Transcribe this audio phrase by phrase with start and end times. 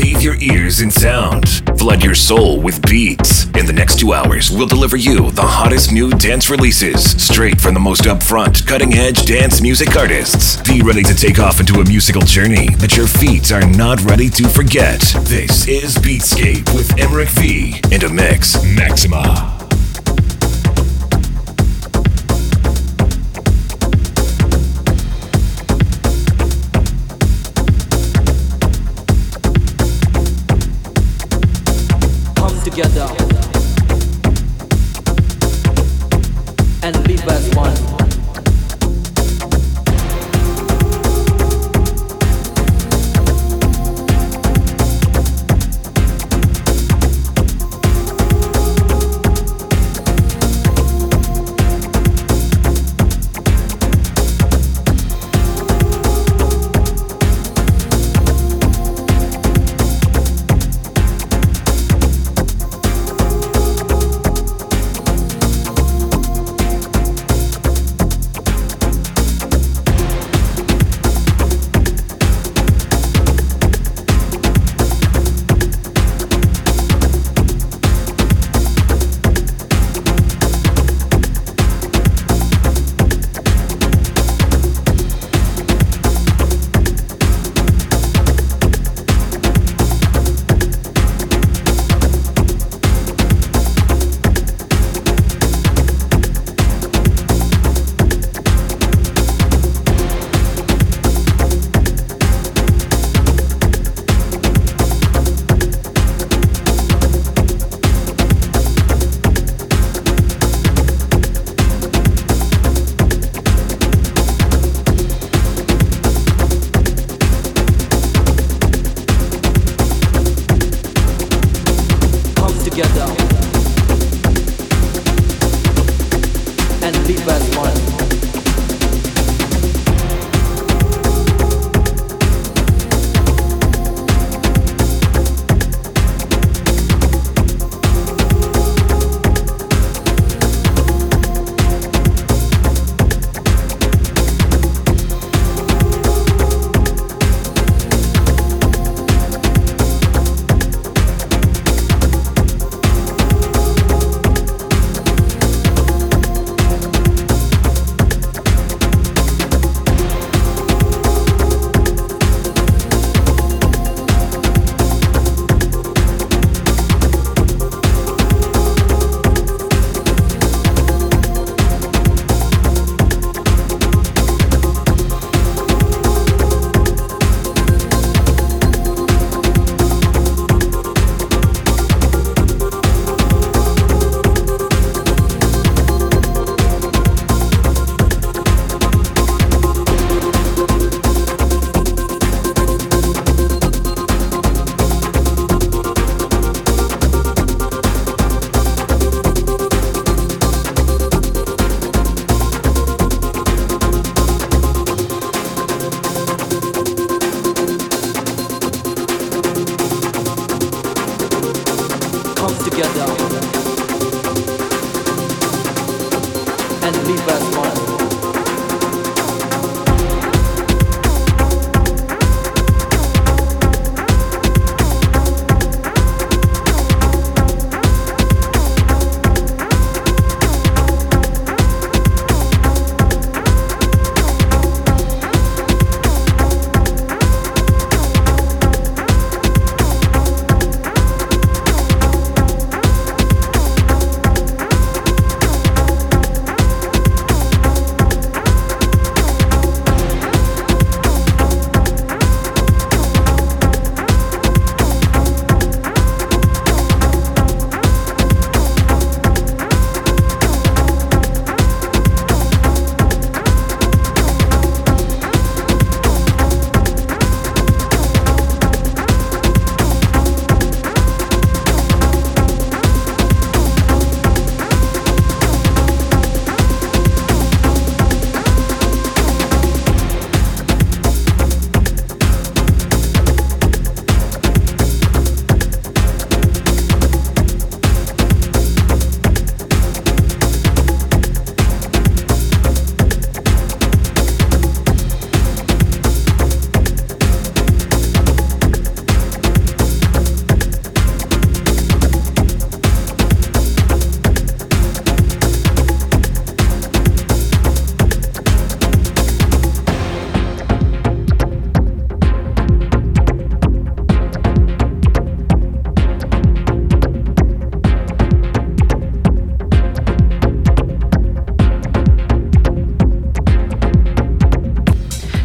[0.00, 1.46] Bathe your ears in sound.
[1.78, 3.44] Flood your soul with beats.
[3.50, 7.74] In the next two hours, we'll deliver you the hottest new dance releases straight from
[7.74, 10.56] the most upfront, cutting edge dance music artists.
[10.62, 14.30] Be ready to take off into a musical journey that your feet are not ready
[14.30, 15.00] to forget.
[15.24, 19.59] This is Beatscape with Emmerich V and a mix Maxima.
[32.82, 33.14] together
[36.82, 37.99] and live as one.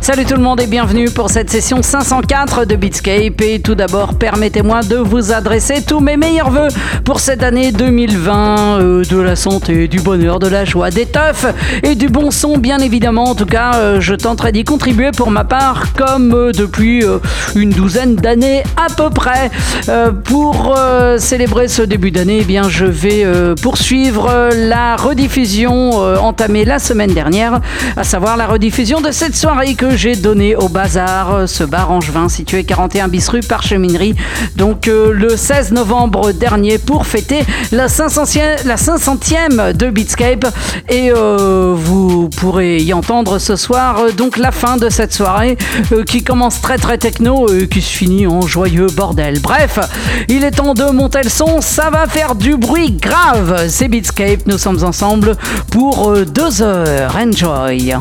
[0.06, 3.42] Salut tout le monde et bienvenue pour cette session 504 de Beatscape.
[3.42, 6.68] Et tout d'abord, permettez-moi de vous adresser tous mes meilleurs voeux
[7.04, 8.81] pour cette année 2020.
[8.81, 11.48] Euh, de la santé, du bonheur, de la joie, des teufs
[11.81, 13.24] et du bon son, bien évidemment.
[13.24, 17.04] En tout cas, euh, je tenterai d'y contribuer pour ma part, comme euh, depuis
[17.56, 19.50] une douzaine d'années à peu près.
[20.24, 20.78] pour
[21.18, 23.25] célébrer ce début d'année, eh je vais
[23.62, 27.60] poursuivre la rediffusion entamée la semaine dernière,
[27.98, 32.27] à savoir la rediffusion de cette soirée que j'ai donné au Bazar, ce bar angevin
[32.27, 34.15] situé 41 bis rue Parcheminerie.
[34.56, 37.39] Donc euh, le 16 novembre dernier pour fêter
[37.71, 40.45] la 500e, la 500e de Beatscape.
[40.89, 45.57] Et euh, vous pourrez y entendre ce soir euh, donc la fin de cette soirée
[46.07, 49.39] qui commence très très techno et qui se finit en joyeux bordel.
[49.39, 49.80] Bref,
[50.27, 53.65] il est temps de monter le son, ça va faire du bruit grave.
[53.69, 55.36] C'est Beatscape, nous sommes ensemble
[55.71, 57.15] pour deux heures.
[57.15, 57.95] Enjoy!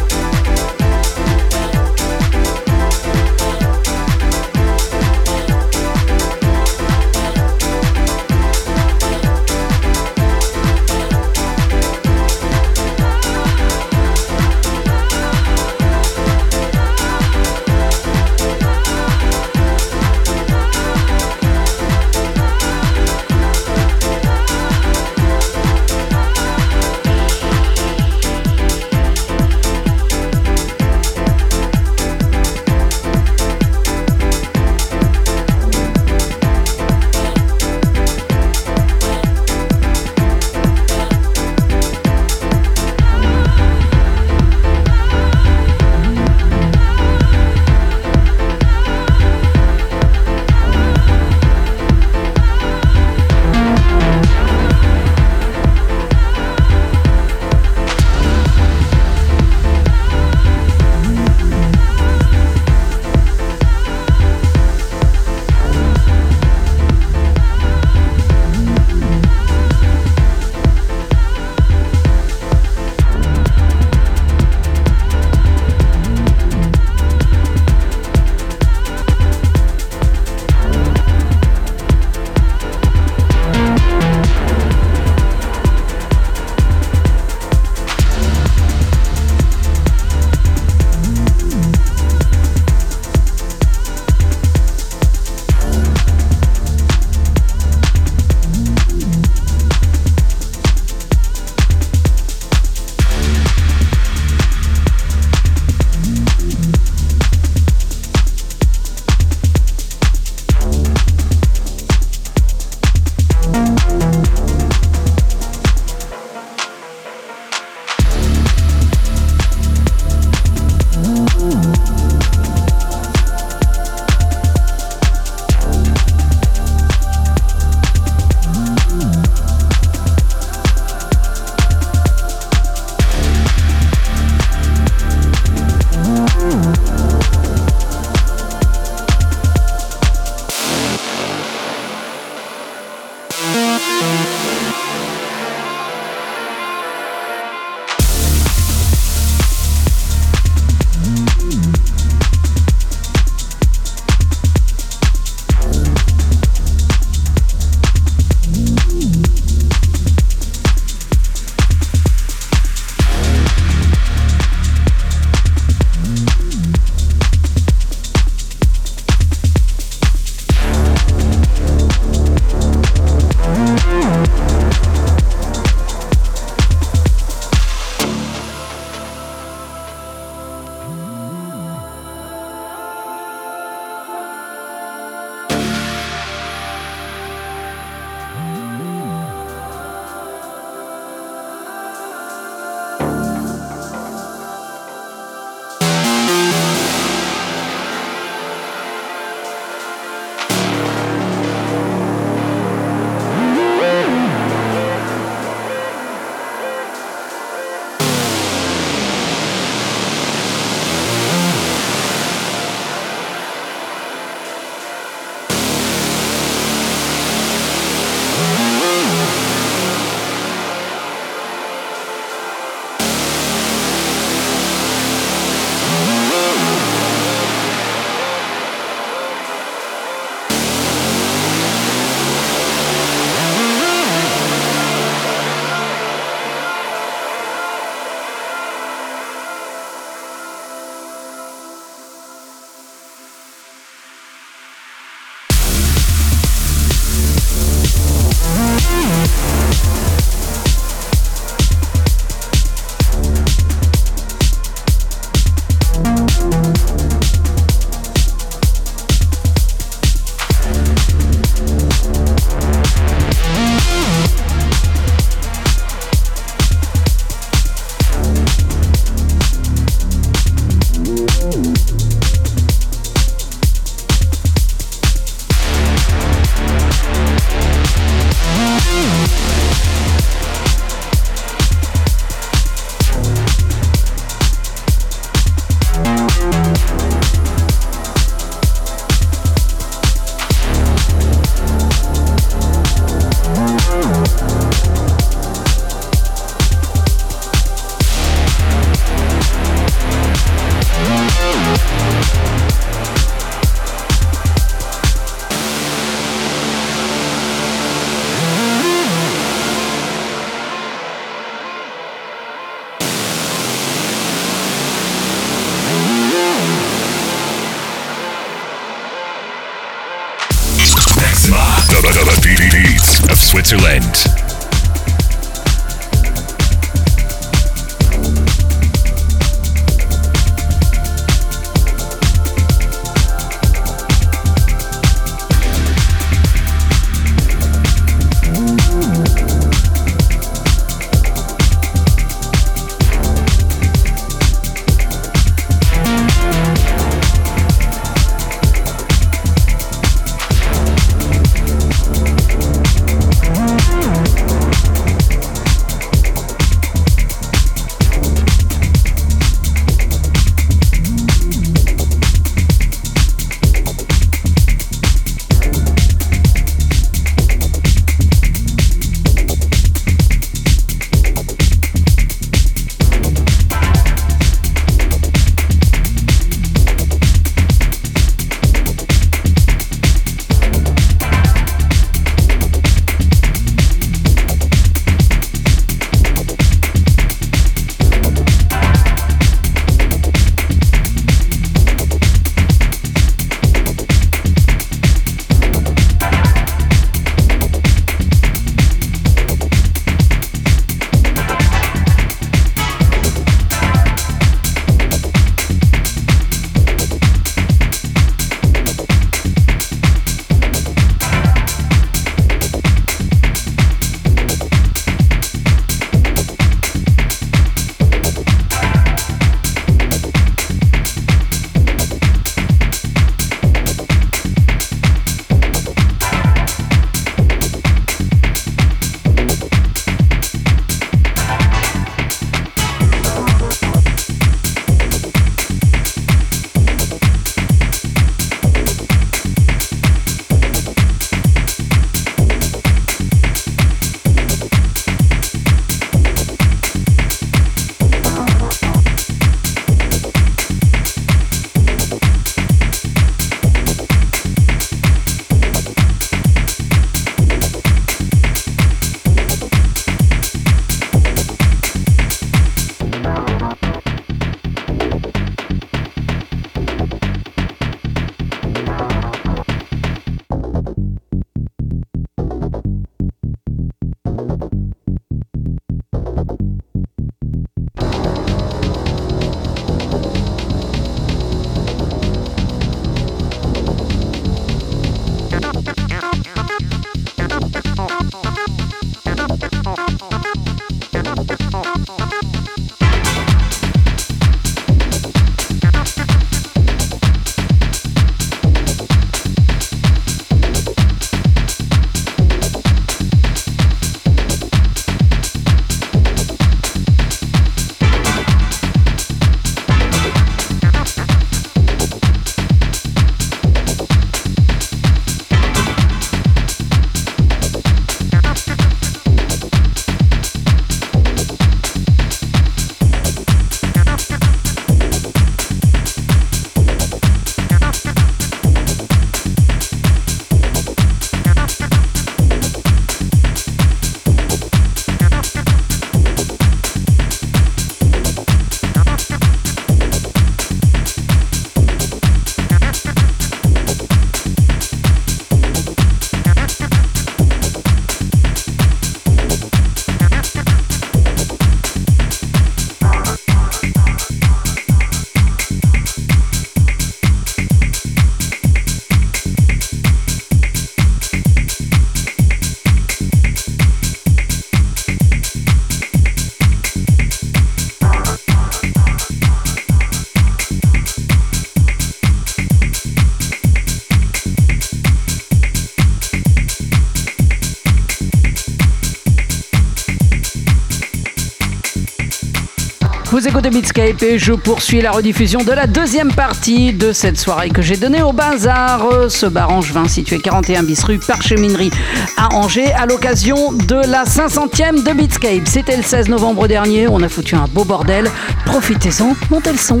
[583.54, 587.82] Écoutez Beatscape et je poursuis la rediffusion de la deuxième partie de cette soirée que
[587.82, 591.92] j'ai donnée au Bazar, ce bar angevin situé 41 bis rue Parcheminerie
[592.36, 595.68] à Angers à l'occasion de la 500e de Beatscape.
[595.68, 598.28] C'était le 16 novembre dernier, on a foutu un beau bordel.
[598.66, 600.00] Profitez-en, montez le son.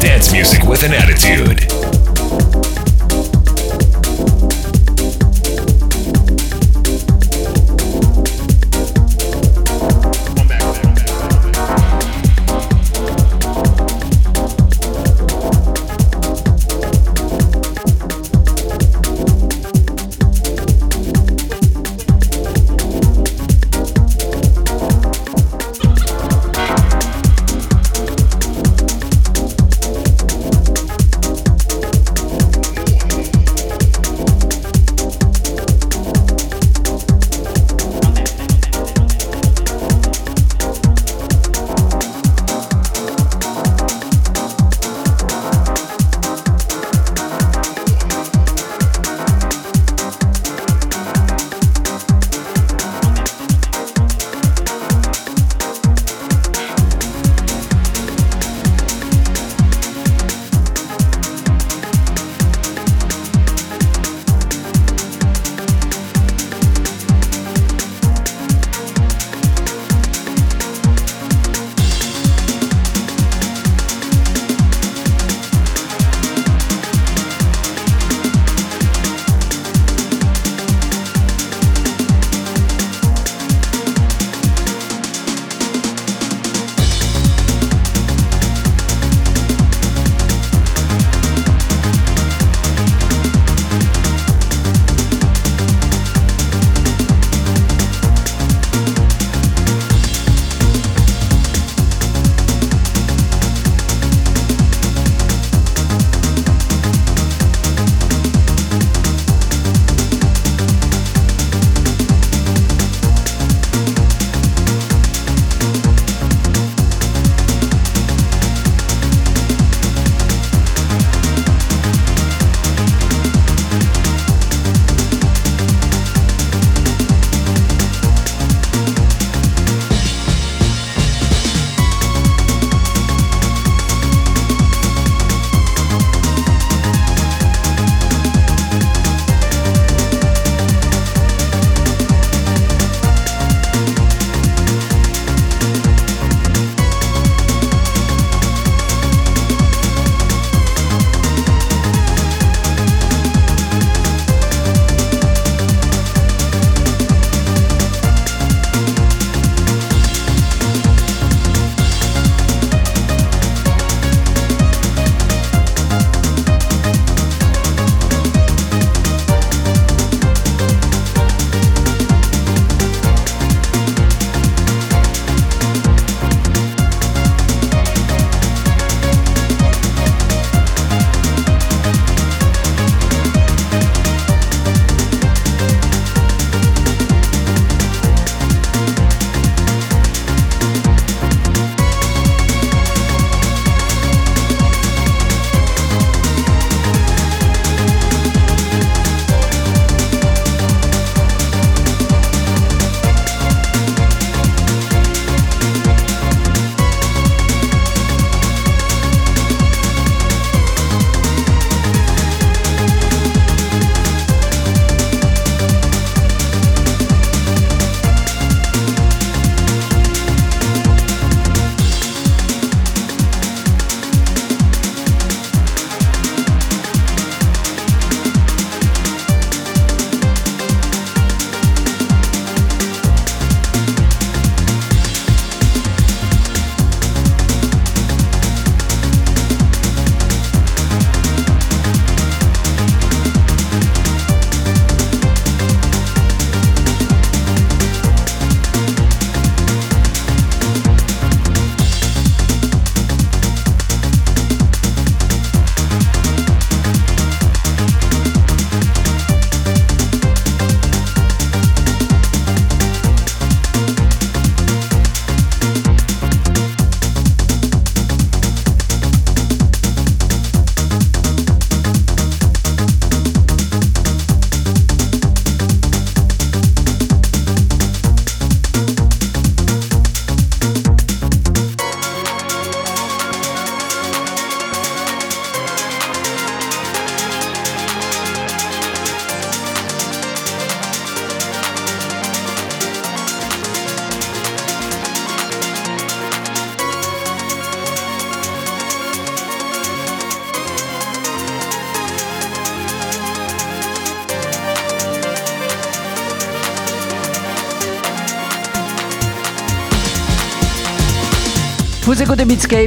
[0.00, 1.99] Dance music with an attitude.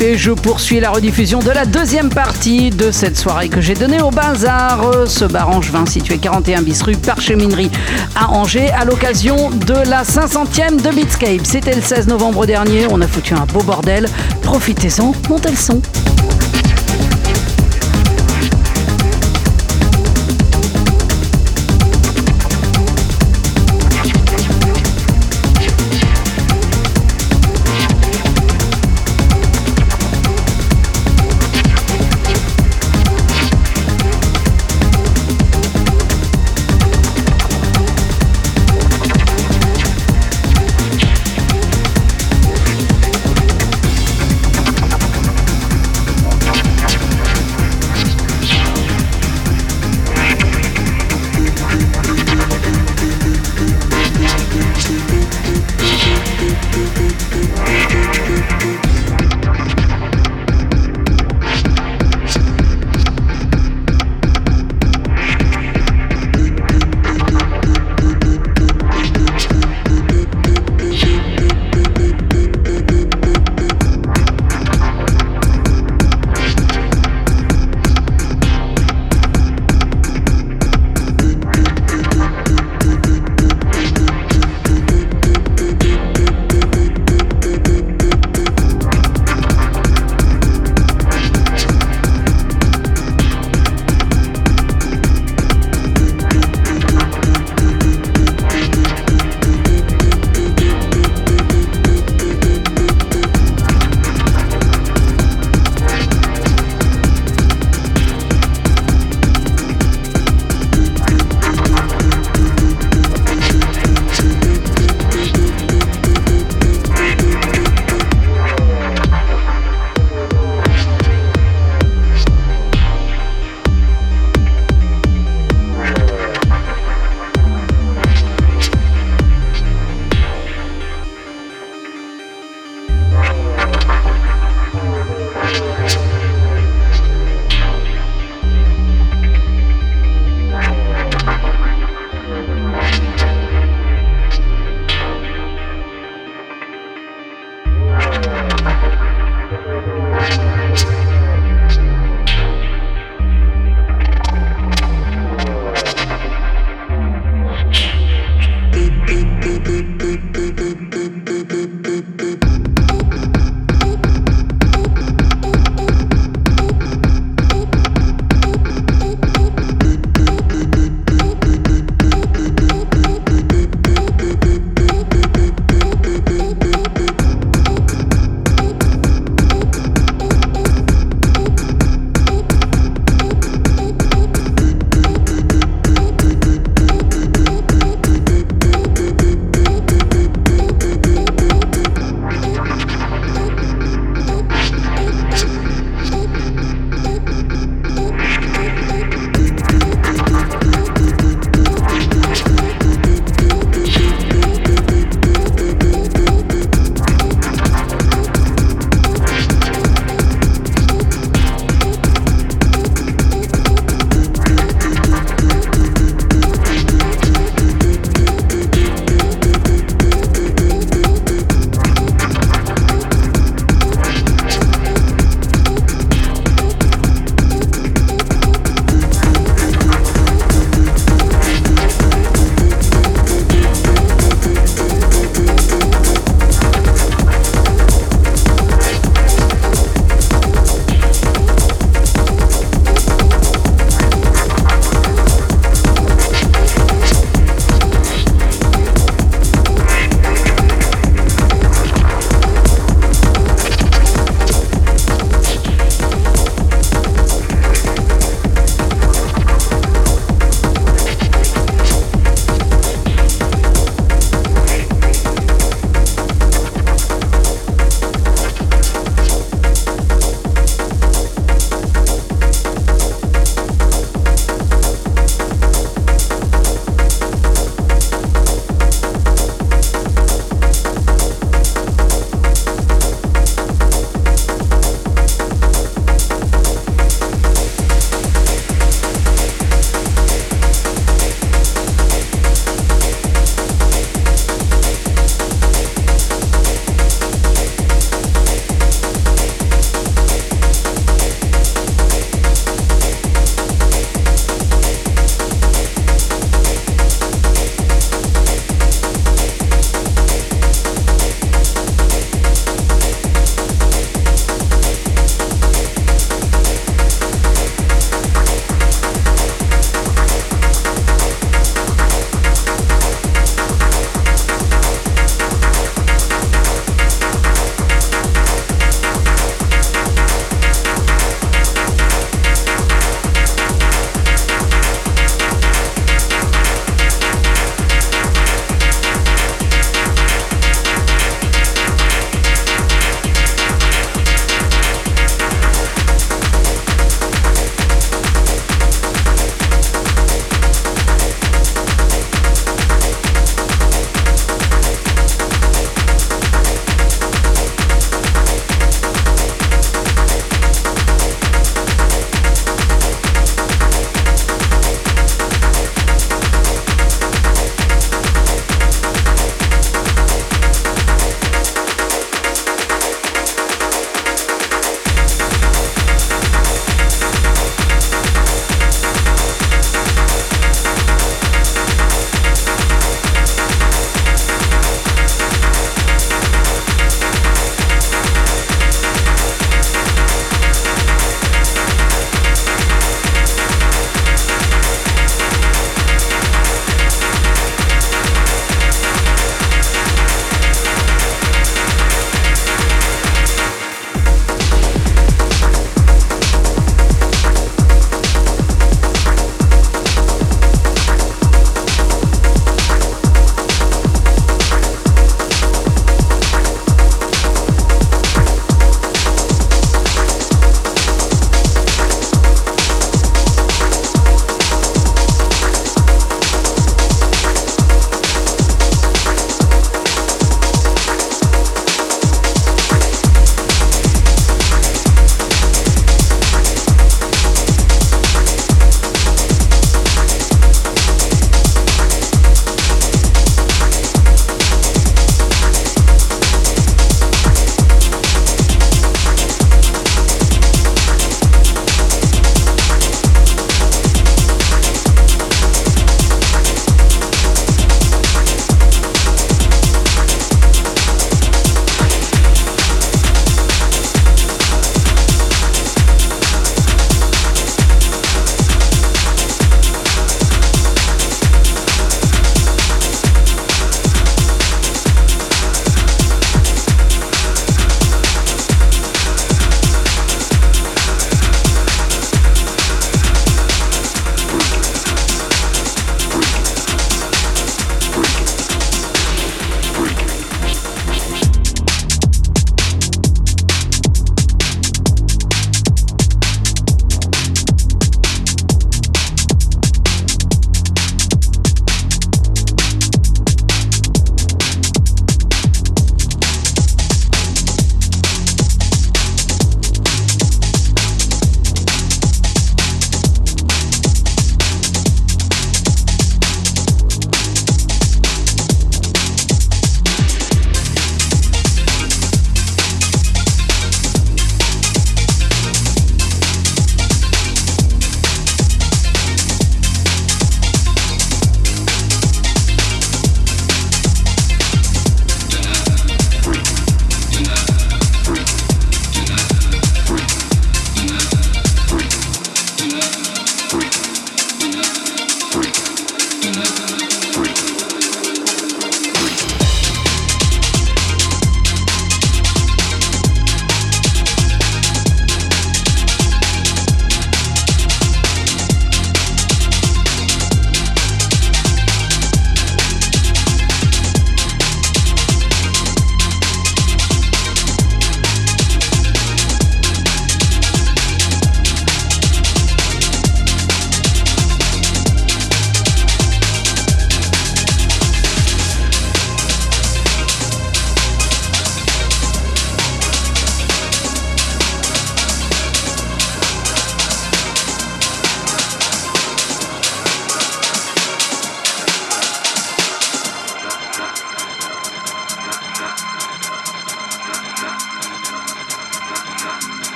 [0.00, 4.00] Et je poursuis la rediffusion de la deuxième partie de cette soirée que j'ai donnée
[4.00, 7.70] au Bazar, ce bar angevin situé 41 bis rue Parcheminerie
[8.14, 11.44] à Angers à l'occasion de la 500e de Beatscape.
[11.44, 14.06] C'était le 16 novembre dernier, on a foutu un beau bordel.
[14.42, 15.80] Profitez-en, montez le son.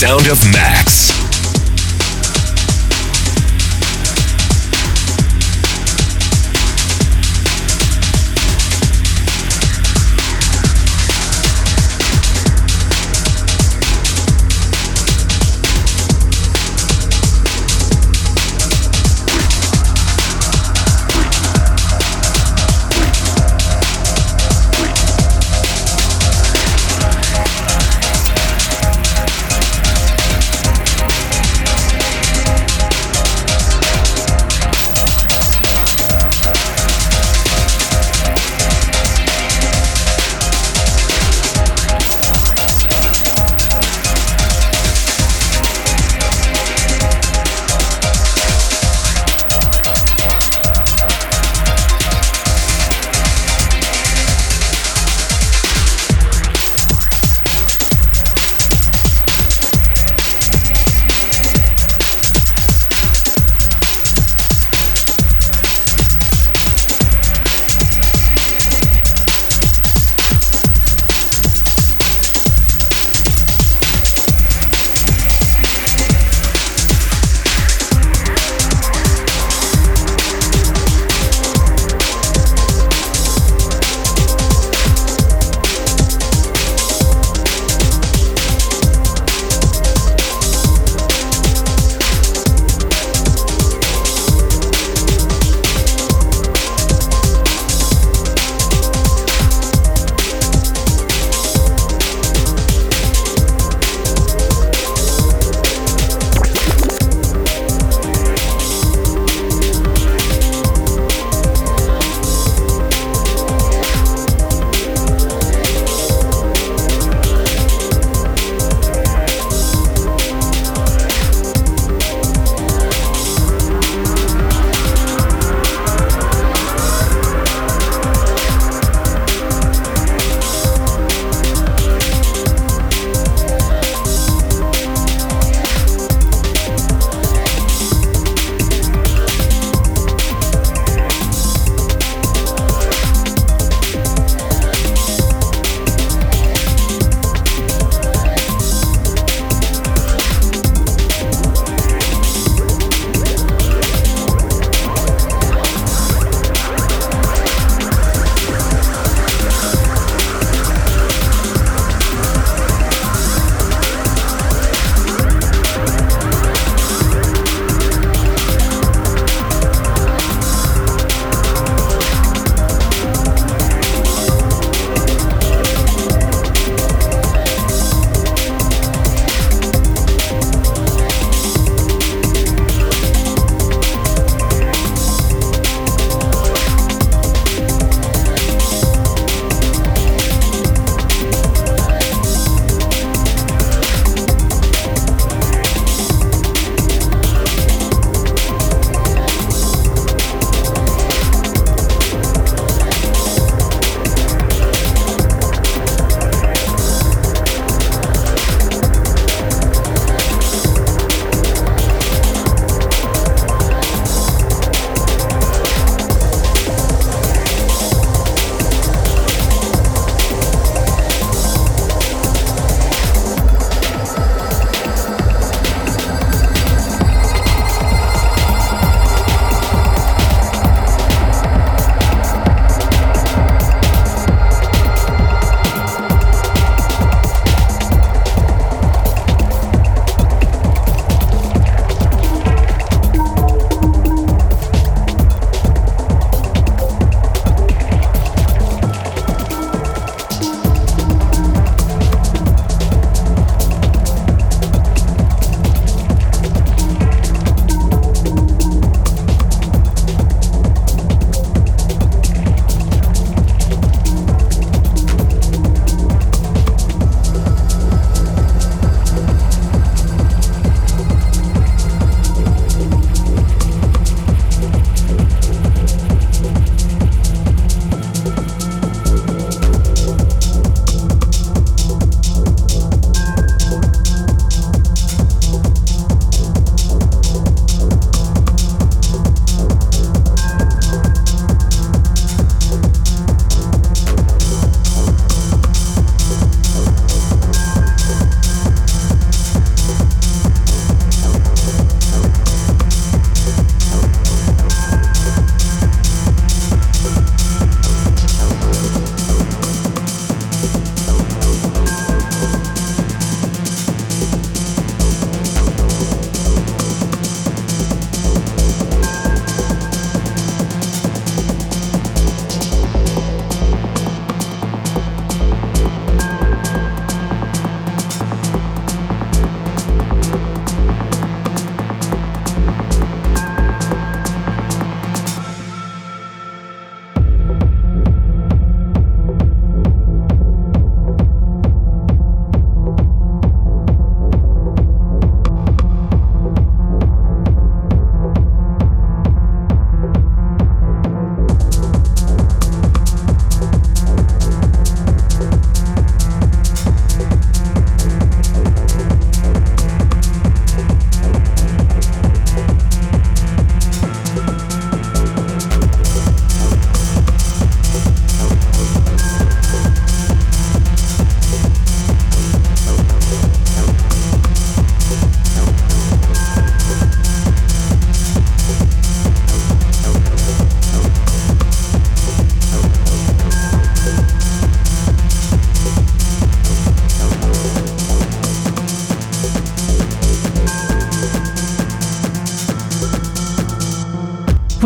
[0.00, 0.49] Sound of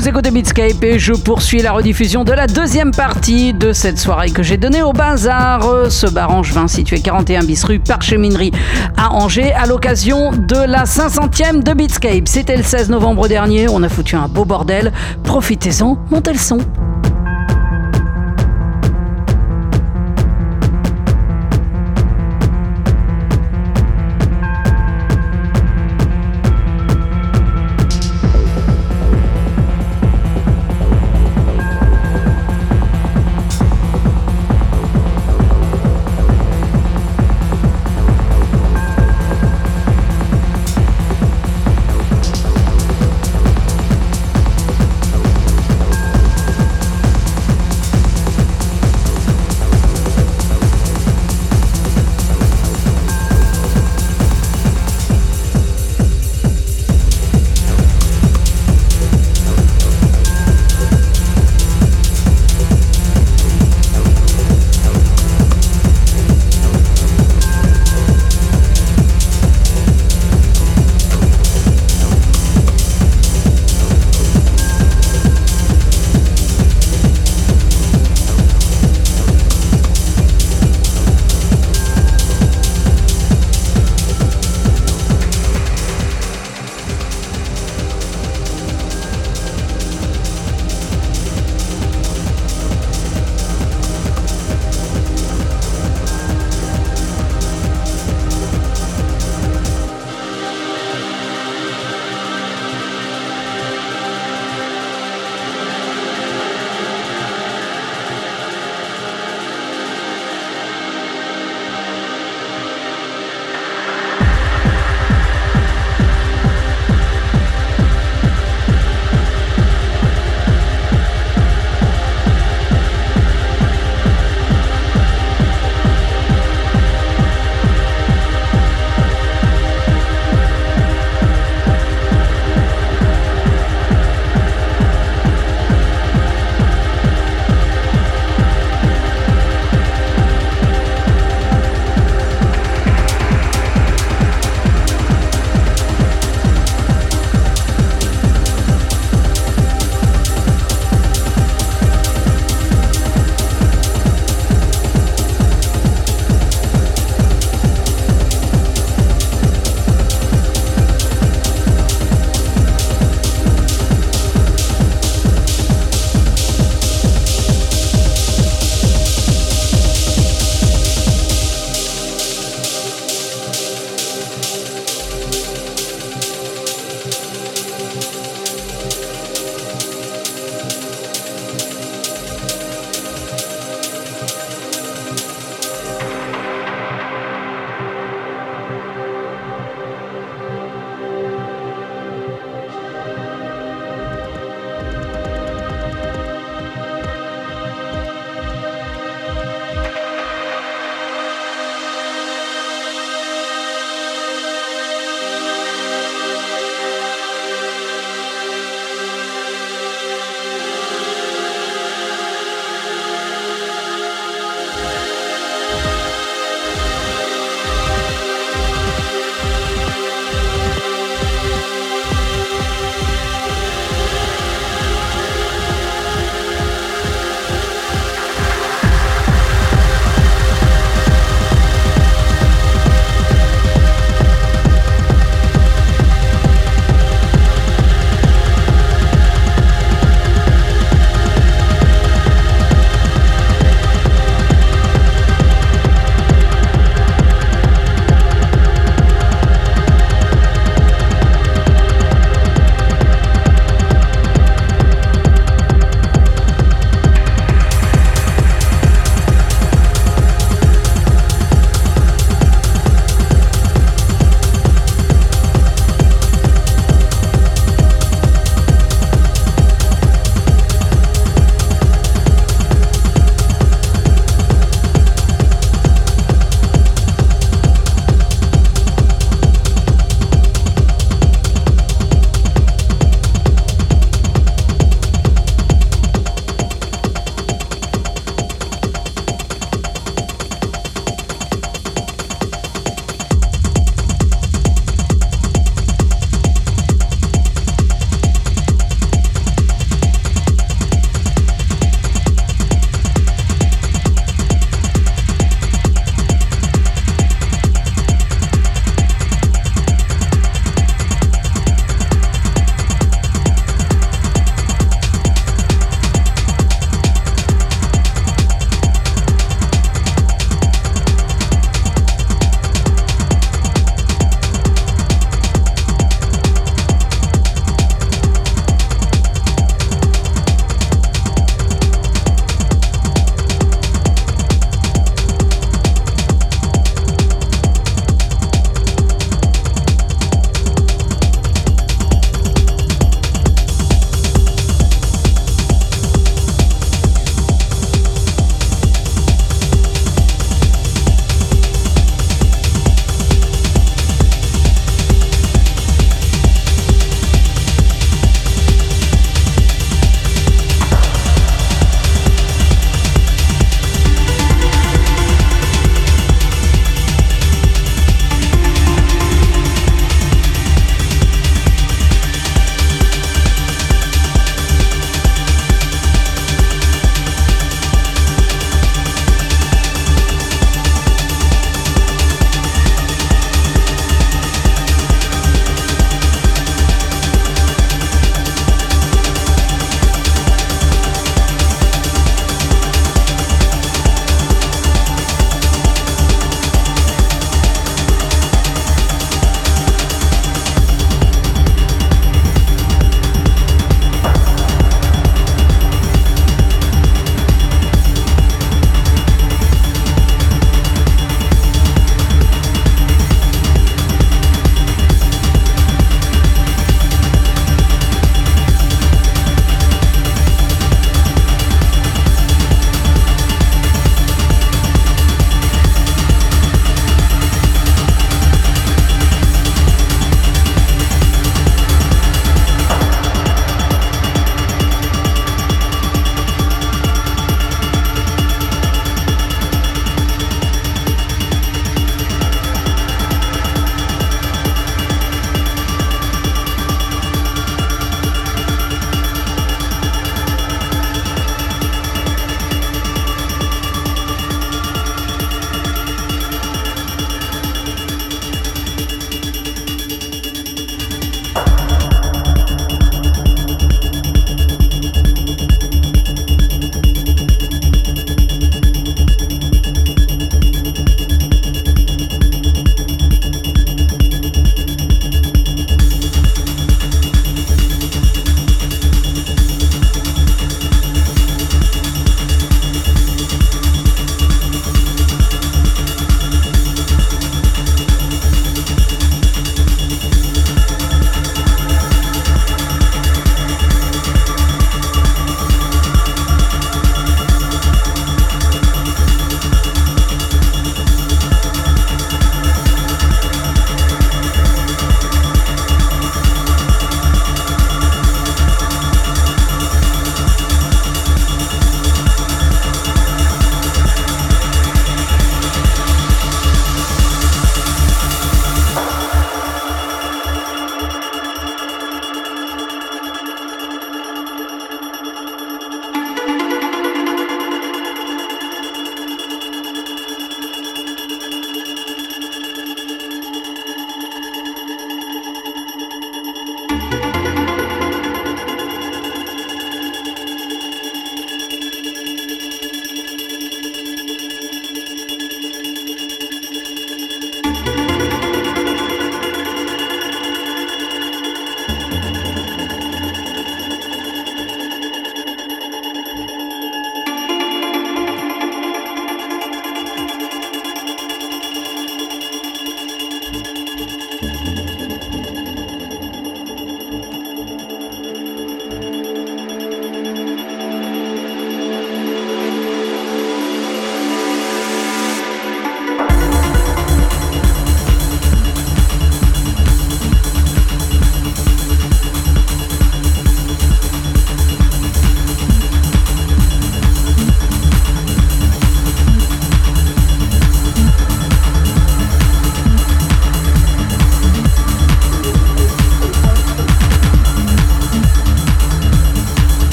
[0.00, 4.30] Vous écoutez Beatscape et je poursuis la rediffusion de la deuxième partie de cette soirée
[4.30, 8.50] que j'ai donnée au Bazar, ce bar angevin situé 41 bis rue Parcheminerie
[8.96, 12.28] à Angers à l'occasion de la 500e de Beatscape.
[12.28, 14.90] C'était le 16 novembre dernier, on a foutu un beau bordel.
[15.22, 16.60] Profitez-en, montez le son.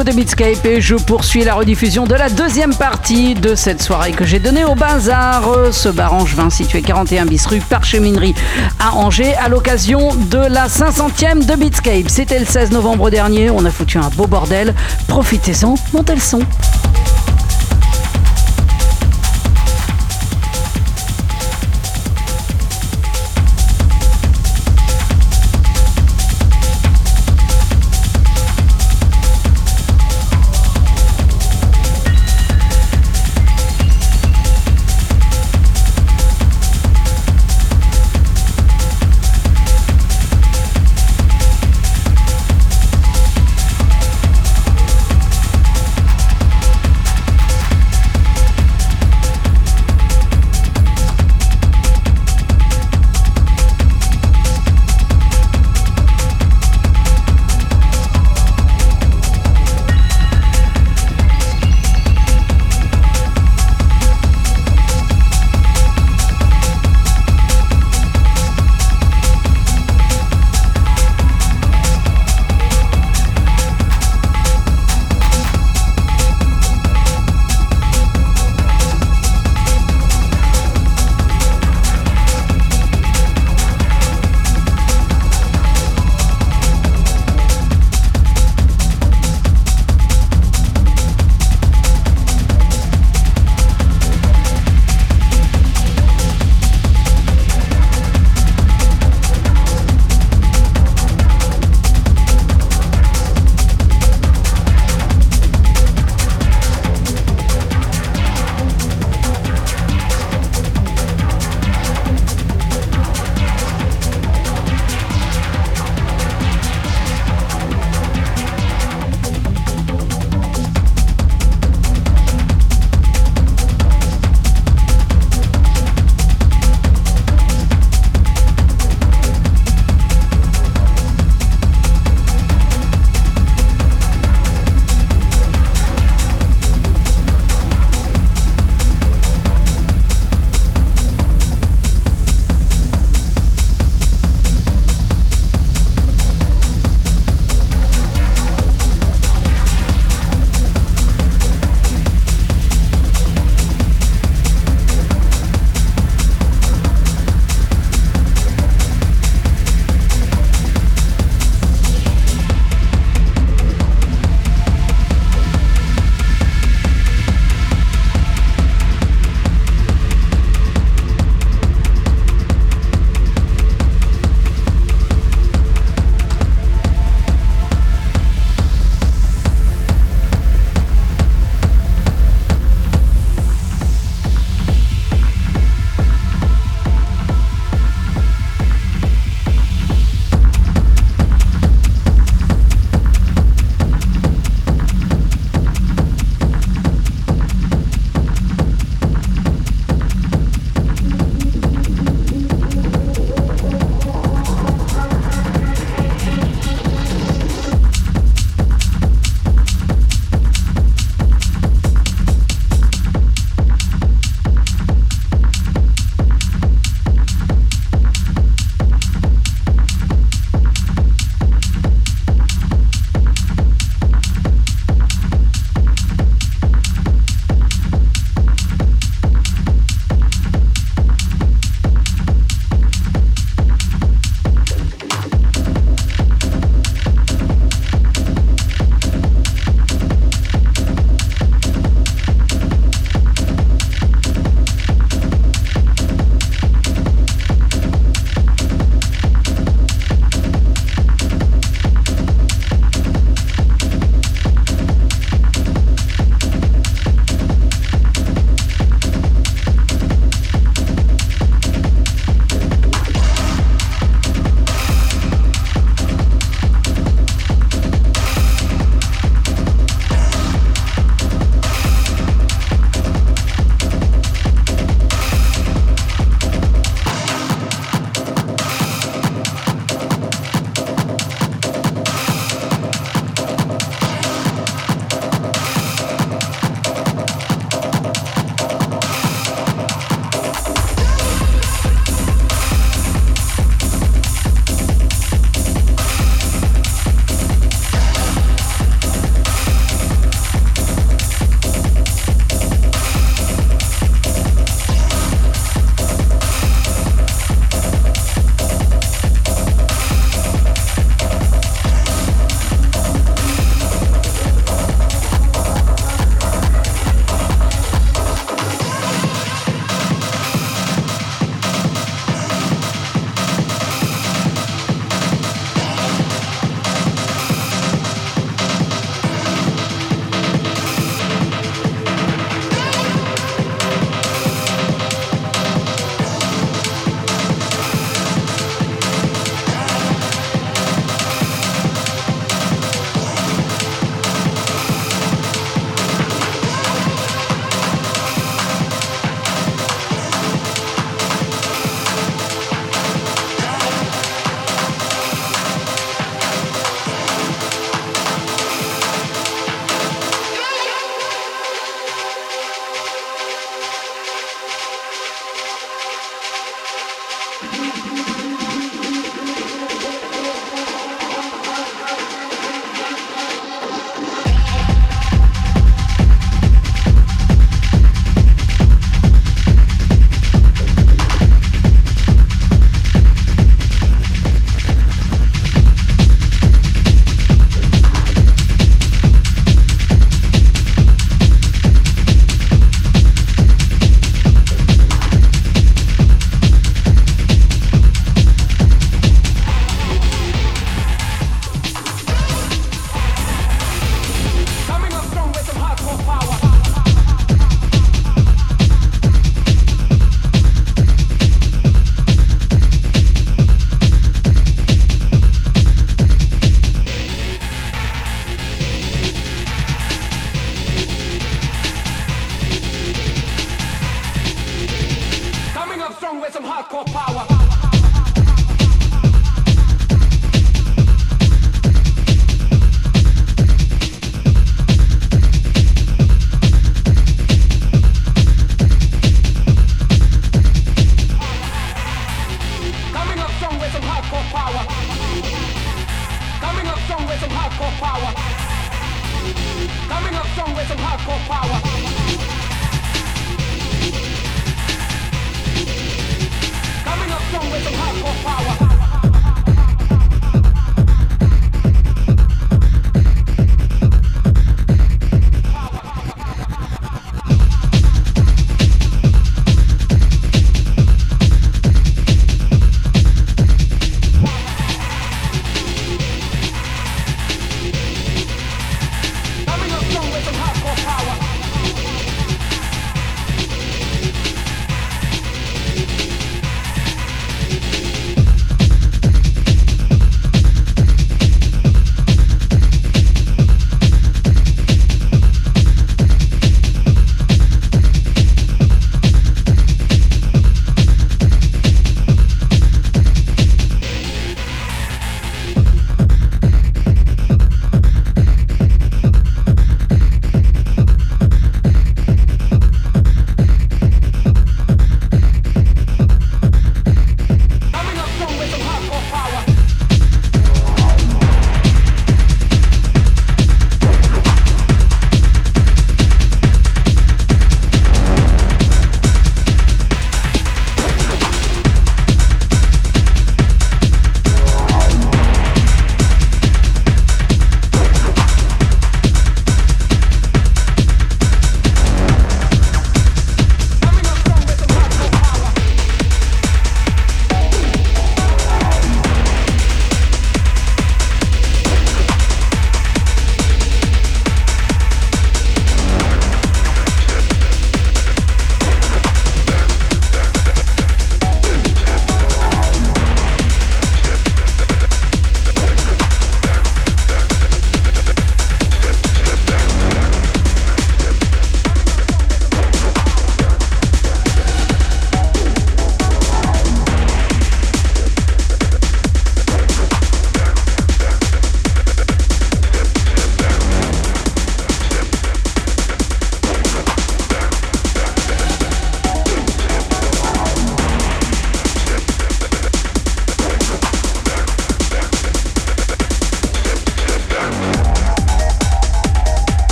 [0.00, 4.24] Écoutez Beatscape et je poursuis la rediffusion de la deuxième partie de cette soirée que
[4.24, 8.34] j'ai donnée au Bazar, ce bar angevin situé 41 bis rue Parcheminerie
[8.78, 12.08] à Angers à l'occasion de la 500e de Beatscape.
[12.08, 14.74] C'était le 16 novembre dernier, on a foutu un beau bordel.
[15.06, 16.40] Profitez-en, montez le son.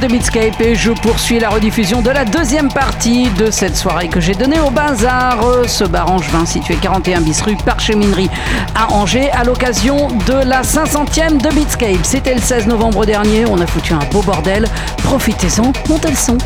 [0.00, 4.18] Écoutez Beatscape et je poursuis la rediffusion de la deuxième partie de cette soirée que
[4.18, 8.30] j'ai donnée au Bazar, ce bar angevin situé 41 bis rue Parcheminerie
[8.74, 12.02] à Angers à l'occasion de la 500e de Beatscape.
[12.02, 14.66] C'était le 16 novembre dernier, on a foutu un beau bordel.
[15.04, 16.38] Profitez-en, montez le son.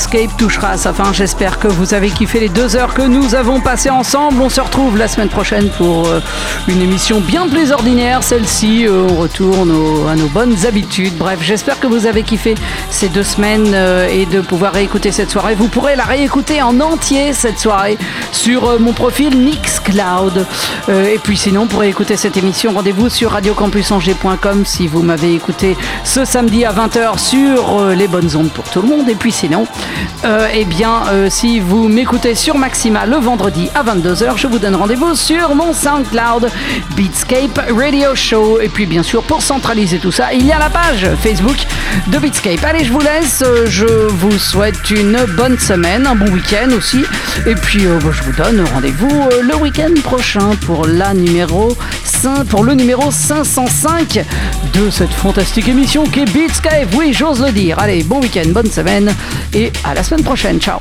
[0.00, 1.12] Minutes, Beatscape touchera à sa fin.
[1.12, 4.40] J'espère que vous avez kiffé les deux heures que nous avons passées ensemble.
[4.40, 6.20] On se retrouve la semaine prochaine pour euh,
[6.68, 8.22] une émission bien plus ordinaire.
[8.22, 9.70] Celle-ci, euh, on retourne
[10.08, 11.16] à nos bonnes habitudes.
[11.16, 12.54] Bref, j'espère que vous avez kiffé
[12.90, 15.54] ces deux semaines euh, et de pouvoir réécouter cette soirée.
[15.54, 17.98] Vous pourrez la réécouter en entier cette soirée
[18.32, 20.46] sur mon profil Mixcloud.
[20.88, 25.76] Euh, et puis sinon, pour écouter cette émission, rendez-vous sur radiocampusangers.com si vous m'avez écouté
[26.04, 29.08] ce samedi à 20h sur les bonnes ondes pour tout le monde.
[29.08, 29.66] Et puis sinon,
[30.24, 34.58] euh, eh bien, euh, si vous m'écoutez sur Maxima le vendredi à 22h, je vous
[34.58, 36.50] donne rendez-vous sur mon SoundCloud
[36.96, 38.60] Beatscape Radio Show.
[38.60, 41.56] Et puis bien sûr, pour centraliser tout ça, il y a la page Facebook
[42.08, 42.62] de Beatscape.
[42.64, 43.42] Allez, je vous laisse.
[43.46, 47.04] Euh, Je vous souhaite une bonne semaine, un bon week-end aussi.
[47.46, 52.74] Et puis, je vous donne rendez-vous le week-end prochain pour la numéro 5, pour le
[52.74, 54.24] numéro 505
[54.74, 56.88] de cette fantastique émission qui est Beatscape.
[56.96, 57.78] Oui, j'ose le dire.
[57.78, 59.14] Allez, bon week-end, bonne semaine
[59.54, 60.60] et à la semaine prochaine.
[60.60, 60.80] Ciao.